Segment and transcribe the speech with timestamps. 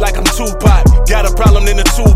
[0.00, 1.06] like I'm Tupac.
[1.06, 2.14] Got a problem in the two.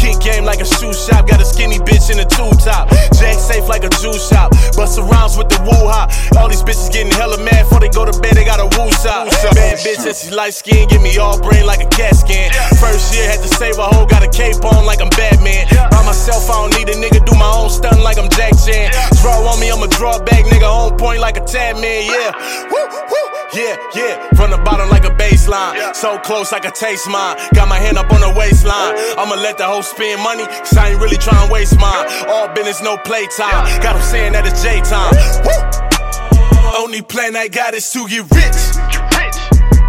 [0.00, 1.28] Kick game like a shoe shop.
[1.28, 2.88] Got a skinny bitch in a tube top.
[3.18, 4.52] Jack safe like a juice shop.
[4.76, 6.08] Bust around with the woo hop.
[6.38, 8.32] All these bitches getting hella mad before they go to bed.
[8.32, 9.28] They got a woo shop.
[9.52, 10.88] Bad bitch, and she light skin.
[10.88, 12.50] Give me all brain like a cat skin.
[12.80, 14.06] First year had to save a hoe.
[14.06, 15.66] Got a cape on like I'm Batman.
[15.90, 17.20] By myself, I don't need a nigga.
[17.26, 18.94] Do my own stunt like I'm Jack Chan.
[19.20, 20.64] Draw on me, I'm a draw back, nigga.
[20.64, 22.06] On point like a tad man.
[22.06, 22.32] Yeah.
[22.70, 23.29] Woo, woo.
[23.52, 24.28] Yeah, yeah.
[24.36, 25.94] From the bottom like a baseline.
[25.94, 27.36] So close I can taste mine.
[27.54, 28.94] Got my hand up on the waistline.
[29.18, 32.06] I'ma let the hoe spend money, cause I ain't really trying to waste mine.
[32.28, 33.66] All business, no playtime.
[33.82, 35.10] Got them saying that it's J time.
[35.42, 36.80] Woo!
[36.80, 38.60] Only plan I got is to get rich.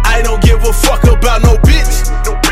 [0.04, 2.51] I don't give a fuck about no bitch.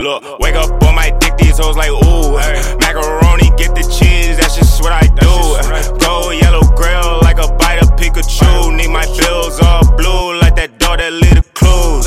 [0.00, 2.36] Look, wake up on my dick, these hoes like ooh.
[2.80, 5.98] Macaroni, get the cheese, that's just what I do.
[5.98, 8.74] Gold, yellow grill, like a bite of Pikachu.
[8.76, 12.06] Need my bills all blue, like that dog that lead the clues.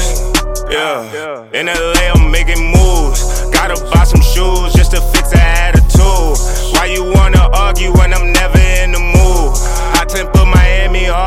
[0.70, 3.50] Yeah, in LA, I'm making moves.
[3.52, 5.73] Gotta buy some shoes just to fix that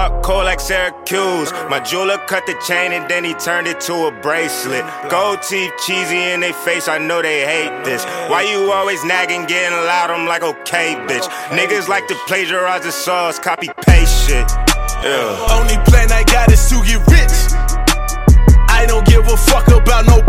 [0.06, 1.50] Hot cold like Syracuse.
[1.68, 4.84] My jeweler cut the chain and then he turned it to a bracelet.
[5.10, 8.04] Gold teeth cheesy in their face, I know they hate this.
[8.30, 10.10] Why you always nagging, getting loud?
[10.10, 11.26] I'm like, okay, bitch.
[11.50, 14.46] Niggas like to plagiarize the sauce, copy paste shit.
[15.02, 15.50] Yeah.
[15.50, 17.34] Only plan I got is to get rich.
[18.70, 20.22] I don't give a fuck about no